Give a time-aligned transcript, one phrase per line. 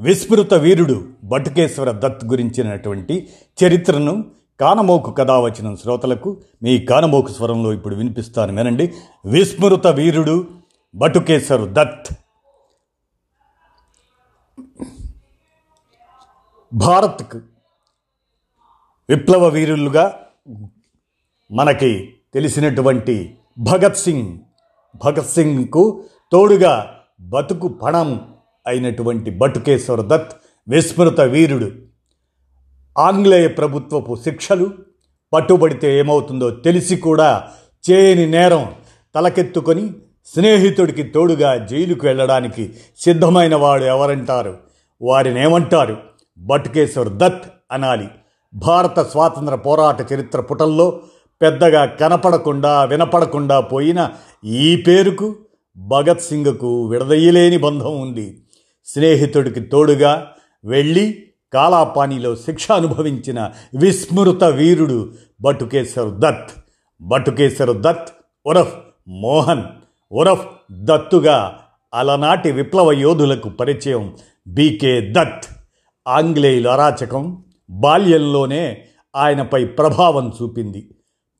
[0.00, 3.28] విస్మృత వీరుడు బటుకేశ్వర దత్ గురించినటువంటి
[3.64, 8.94] చరిత్రను కానమోకు కథావచనం శ్రోతలకు మీ కానమోకు స్వరంలో ఇప్పుడు వినిపిస్తాను వినండి.
[9.24, 10.46] విస్మృత వీరుడు
[10.94, 12.14] బటుకేశ్వర దత్.
[16.74, 17.40] భారత్కు
[19.08, 20.26] విప్లవ వీరులుగా
[21.52, 24.38] మనకి తెలిసినటువంటి భగత్ సింగ్.
[25.04, 28.34] భగత్ సింగ్కు తోడుగా బతుకు పణం
[28.68, 30.32] అయినటువంటి బటుకేశ్వర దత్
[30.68, 31.70] విస్మృత వీరుడు.
[32.98, 34.70] ఆంగ్లేయ ప్రభుత్వపు శిక్షలు
[35.32, 37.42] పట్టుబడితే ఏమవుతుందో తెలిసి కూడా
[37.90, 38.72] చేయని నేరం
[39.14, 39.92] తలకెత్తుకొని
[40.26, 44.58] స్నేహితుడికి తోడుగా జైలుకు వెళ్ళడానికి సిద్ధమైన వాడు ఎవరంటారు?
[45.02, 45.96] వారిని ఏమంటారు?
[46.38, 48.08] బటుకేశ్వర్ దత్ అనాలి.
[48.54, 51.00] భారత స్వాతంత్ర పోరాట చరిత్ర పుటల్లో
[51.42, 54.10] పెద్దగా కనపడకుండా వినపడకుండా పోయిన
[54.44, 55.34] ఈ పేరుకు
[55.76, 58.42] భగత్ సింగ్కు విడదయ్యలేని బంధం ఉంది.
[58.88, 60.32] స్నేహితుడికి తోడుగా
[60.64, 66.50] వెళ్ళి కాలాపానిలో శిక్ష అనుభవించిన విస్మృత వీరుడు బటుకేశ్వర్ దత్.
[67.00, 68.08] బటుకేశ్వర్ దత్
[68.46, 68.74] ఉరఫ్
[69.08, 69.62] మోహన్
[70.12, 71.58] ఉరఫ్ దత్తుగా
[71.94, 75.44] అలనాటి విప్లవ యోధులకు పరిచయం బీకే దత్.
[76.08, 78.84] ఆంగ్లేయుల అరాచకం బాల్యంలోనే
[79.16, 80.90] ఆయనపై ప్రభావం చూపింది.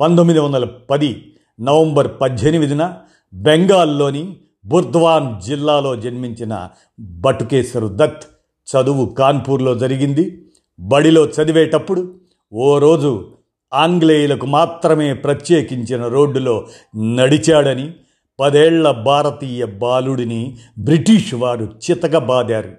[0.00, 2.94] పంతొమ్మిది వందల పది నవంబర్ పద్దెనిమిదిన
[3.32, 6.68] బెంగాల్లోని బుర్ద్వాన్ జిల్లాలో జన్మించిన
[7.00, 8.24] బటుకేశ్వర్ దత్
[8.68, 10.42] చదువు కాన్పూర్లో జరిగింది.
[10.80, 12.14] బడిలో చదివేటప్పుడు
[12.52, 13.32] ఓ రోజు
[13.74, 17.92] ఆంగ్లేయులకు మాత్రమే ప్రత్యేకించిన రోడ్డులో నడిచాడని
[18.40, 22.72] పదేళ్ళ భారతీయ బాలుడిని బ్రిటిష్ వారు చితకబాదారు.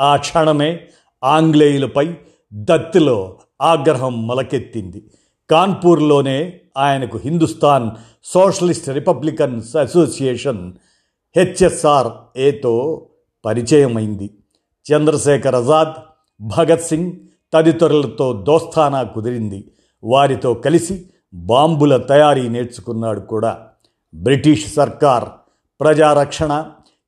[0.00, 0.80] ఆ క్షణమే
[1.24, 2.14] ఆంగ్లేయులపై
[2.54, 5.02] దత్తులో ఆగ్రహం మొలకెత్తింది.
[5.50, 7.90] కాన్పూర్లోనే ఆయనకు Hindustan
[8.24, 10.72] socialist republicans association
[11.36, 13.06] HSR ఏతో
[13.44, 14.30] పరిచయమైంది.
[14.86, 15.94] చంద్రశేఖర్ ఆజాద్
[16.40, 17.12] భగత్ సింగ్
[17.54, 19.64] తదితరులతో దోస్తానా కుదిరింది.
[20.04, 21.04] వారితో కలిసి
[21.34, 23.66] బాంబుల తయారీ నేర్చుకున్నాడు కూడా.
[24.14, 25.24] బ్రిటిష్ సర్కార్
[25.80, 26.64] ప్రజారక్షణ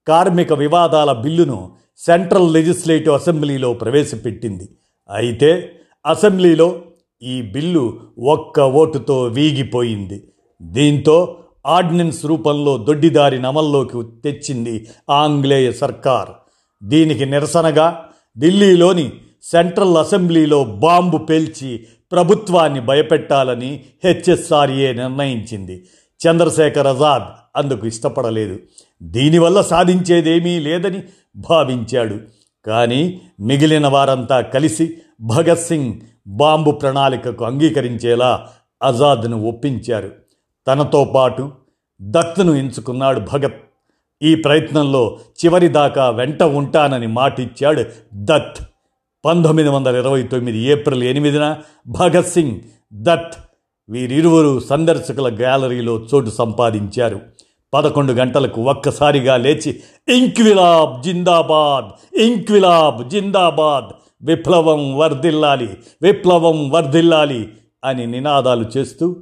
[0.08, 4.68] కార్మిక వివాదాల బిల్లును సెంట్రల్ లెజిస్లేటివ్ అసెంబ్లీలో ప్రవేశపెట్టింది.
[5.10, 5.72] అయితే
[6.06, 6.82] అసెంబ్లీలో
[7.22, 10.24] ఈ బిల్లు ఒక్క ఓటుతో వీగిపోయింది.
[10.62, 11.36] దీంతో
[11.66, 16.30] ఆర్డినెన్స్ రూపంలో దొడ్డిదారిని అమల్లోకి తెచ్చింది ఆంగ్లేయ సర్కార్.
[16.82, 18.08] దీనికి నిరసనగా
[18.38, 19.12] ఢిల్లీలోని
[19.42, 25.84] సెంట్రల్ అసెంబ్లీలో బాంబు పేల్చి ప్రభుత్వాన్ని భయపెట్టాలని హెచ్ఎస్ఆర్ఏ నిర్ణయించింది.
[26.26, 27.22] చంద్రశేఖర్ ఆజాద్
[27.56, 28.58] అందుకు ఇష్టపడలేదు.
[29.02, 31.02] దీనివల్ల సాధించేదేమీ లేదని
[31.36, 32.18] భావించాడు.
[32.66, 35.94] కానీ మిగిలిన వారంతా కలిసి భగత్ సింగ్
[36.26, 38.48] బాంబు ప్రణాళికకు అంగీకరించేలా
[38.82, 40.21] ఆజాద్ను ఒప్పించారు.
[40.66, 41.50] తనతో పాటు
[42.02, 43.54] దత్తును ఎంచుకున్నాడు భగత్.
[44.22, 47.84] ఈ ప్రయత్నంలో చివరి దాకా వెంట ఉంటానని మాటిచ్చాడు
[48.14, 48.64] దత్.
[49.24, 51.56] పంతొమ్మిది వందల ఇరవై తొమ్మిది ఏప్రిల్ ఎనిమిదిన
[51.86, 52.60] భగత్ సింగ్
[52.94, 53.34] దత్
[53.90, 57.20] వీరిరువురు సందర్శకుల గ్యాలరీలో చోటు సంపాదించారు.
[57.74, 65.68] పదకొండు గంటలకు ఒక్కసారిగా లేచి ఇంక్విలాబ్ జిందాబాద్ ఇంక్విలాబ్ జిందాబాద్ విప్లవం వర్ధిల్లాలి
[66.02, 67.48] విప్లవం వర్ధిల్లాలి
[67.84, 69.16] అని నినాదాలు చేస్తూ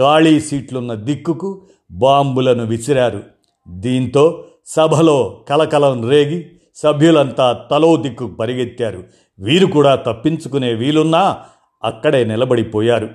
[0.00, 3.22] ఖాళీ సీట్లున్న దిక్కుకు బాంబులను విసిరారు.
[3.68, 9.04] దీంతో సభలో కలకలం రేగి సభ్యులంతా తలో దిక్కు పరిగెత్తారు.
[9.38, 11.38] వీరు కూడా తప్పించుకునే వీలున్నా
[11.84, 13.08] అక్కడే నిలబడిపోయారు.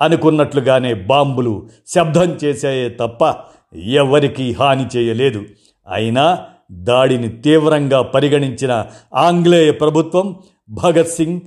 [0.00, 3.34] అనుకున్నట్లుగానే బాంబులు శబ్దం చేసాయే తప్ప
[3.78, 5.44] ఎవరికీ హాని చేయలేదు.
[5.90, 10.36] అయినా దాడిని తీవ్రంగా పరిగణించిన ఆంగ్లేయ ప్రభుత్వం
[10.70, 11.40] భగత్ సింగ్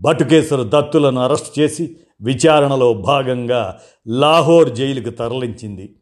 [0.00, 3.78] బటుకేశ్వర దత్తులను అరెస్ట్ చేసి విచారణలో భాగంగా
[4.08, 5.94] లాహోర్ జైలుకు తరలించింది.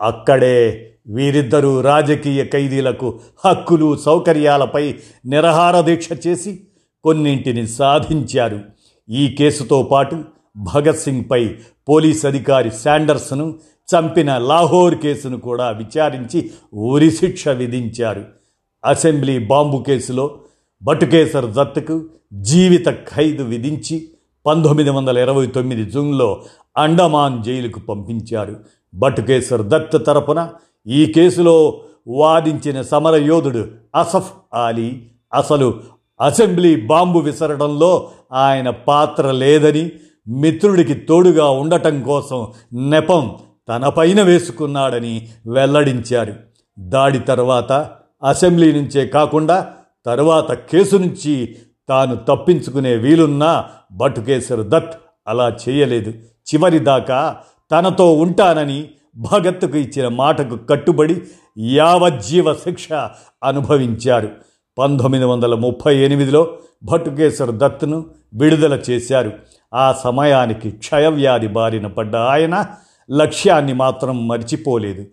[0.00, 4.94] అక్కడే వీరిద్దరూ రాజకీయ ఖైదీలకు హక్కులు సౌకర్యాలపై
[5.26, 6.60] నిరహార దీక్ష చేసి
[7.04, 8.60] కొన్నింటిని సాధించారు.
[9.08, 10.24] ఈ కేసుతో పాటు
[10.56, 11.54] భగత్ సింగ్పై
[11.88, 13.58] పోలీస్ అధికారి శాండర్స్ను
[13.88, 18.24] చంపిన లాహోర్ కేసును కూడా విచారించి ఉరిశిక్ష విధించారు.
[18.84, 20.38] అసెంబ్లీ బాంబు కేసులో
[20.82, 24.09] బటుకేసర్ దత్తుకు జీవిత ఖైదు విధించి
[24.46, 26.42] పంతొమ్మిది వందల ఇరవై తొమ్మిది జూన్లో
[26.76, 28.56] అండమాన్ జైలుకు పంపించారు.
[28.94, 30.48] బటుకేశ్వర్ దత్ తరపున
[30.86, 35.02] ఈ కేసులో వాదించిన సమరయోధుడు అసఫ్ ఆలీ
[35.34, 35.80] అసలు
[36.20, 39.90] అసెంబ్లీ బాంబు విసరడంలో ఆయన పాత్ర లేదని
[40.28, 43.36] మిత్రుడికి తోడుగా ఉండటం కోసం నెపం
[43.68, 46.34] తనపైన వేసుకున్నాడని వెల్లడించారు.
[46.78, 47.72] దాడి తర్వాత
[48.24, 49.72] అసెంబ్లీ నుంచే కాకుండా
[50.06, 51.56] తరువాత కేసు నుంచి
[51.90, 54.94] తాను తప్పించుకునే వీలున్నా బటుకేశ్వర్ దత్
[55.28, 56.10] అలా చేయలేదు.
[56.54, 57.36] చివరిదాకా
[57.72, 61.22] తనతో ఉంటానని భగత్కు ఇచ్చిన మాటకు కట్టుబడి
[61.58, 62.88] యావజ్జీవ శిక్ష
[63.44, 64.28] అనుభవించారు.
[64.78, 68.04] పంతొమ్మిది వందల ముప్పై ఎనిమిదిలో భటుకేశ్వర్ దత్ను
[68.34, 69.32] విడుదల చేశారు.
[69.74, 72.66] ఆ సమయానికి క్షయవ్యాధి బారిన పడ్డ ఆయన
[73.10, 75.04] లక్ష్యాన్ని మాత్రం మర్చిపోలేదు.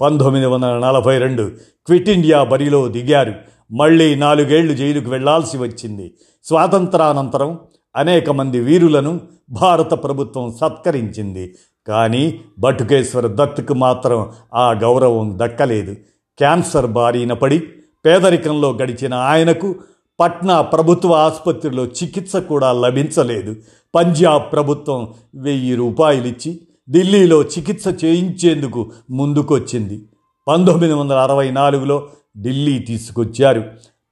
[0.00, 1.50] పంతొమ్మిది వందల నలభై రెండు
[1.86, 3.34] క్విట్ ఇండియా బరిలో దిగారు.
[3.72, 6.14] మళ్ళీ నాలుగేళ్ళు జైలుకు వెళ్ళాల్సి వచ్చింది.
[6.44, 7.58] స్వాతంత్రానంతరం
[7.96, 9.20] అనేక మంది వీరులను
[9.50, 11.54] భారత ప్రభుత్వం సత్కరించింది.
[11.88, 15.94] కానీ బటుకేశ్వర దత్తుకు మాత్రం ఆ గౌరవం దక్కలేదు.
[16.38, 17.58] క్యాన్సర్ బారిన పడి
[18.06, 19.74] పేదరికంలో గడిచిన ఆయనకు
[20.20, 23.56] పట్నా ప్రభుత్వ ఆసుపత్రిలో చికిత్స కూడా లభించలేదు.
[23.94, 26.60] పంజాబ్ ప్రభుత్వం వెయ్యి రూపాయలిచ్చి
[26.90, 30.02] ఢిల్లీలో చికిత్స చేయించేందుకు ముందుకొచ్చింది.
[30.48, 32.08] పంతొమ్మిది వందల అరవై నాలుగులో
[32.38, 33.64] ఢిల్లీ తీసుకొచ్చారు.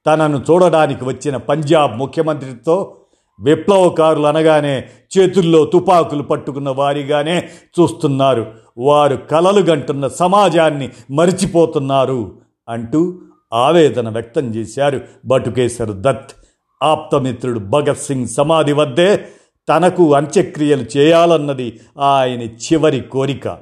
[0.07, 2.97] తనను చూడడానికి వచ్చిన పంజాబ్ ముఖ్యమంత్రితో
[3.41, 4.85] విప్లవకారులు అనగానే
[5.19, 7.49] చేతుల్లో తుపాకులు పట్టుకున్న వారిగానే
[7.81, 8.47] చూస్తున్నారు.
[8.79, 12.39] వారు కలలు గంటున్న సమాజాన్ని మరిచిపోతున్నారు
[12.69, 13.19] అంటూ
[13.53, 16.31] ఆవేదన వ్యక్తం చేశారు బటుకేశ్వర్ దత్.
[16.83, 19.29] ఆప్తమిత్రుడు భగత్ సింగ్ సమాధి వద్దే
[19.69, 23.59] తనకు అంత్యక్రియలు చేయాలన్నది ఆయన చివరి కోరిక.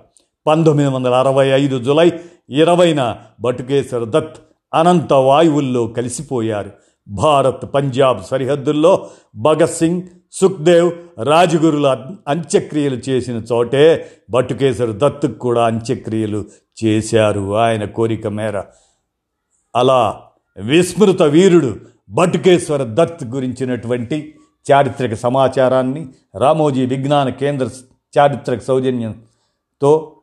[0.47, 4.37] పంతొమ్మిది వందల అరవై ఐదు జులై ఇరవైన బటుకేశ్వర్ దత్
[4.75, 6.71] అనంత వాయువుల్లో కలిసిపోయారు.
[7.09, 10.03] భారత్ పంజాబ్ సరిహద్దుల్లో భగత్ సింగ్
[10.33, 16.45] సుఖ్దేవ్ రాజగురుల అంత్యక్రియలు చేసిన చోటే బటుకేశ్వర్ దత్తుకు కూడా అంత్యక్రియలు
[16.85, 18.63] చేశారు ఆయన కోరిక మేర.
[19.77, 20.21] అలా
[20.57, 21.77] విస్మృత వీరుడు
[22.11, 24.35] బటుకేశ్వర దత్ గురించినటువంటి
[24.73, 27.69] చారిత్రక సమాచారాన్ని రామోజీ విజ్ఞాన కేంద్ర
[28.19, 30.17] చారిత్రక సౌజన్యంతో